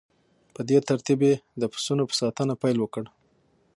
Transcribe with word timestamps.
په 0.53 0.61
دې 0.69 0.77
ترتیب 0.89 1.19
یې 1.27 1.33
د 1.61 1.63
پسونو 1.73 2.03
په 2.09 2.15
ساتنه 2.21 2.53
پیل 2.61 2.77
وکړ 2.81 3.03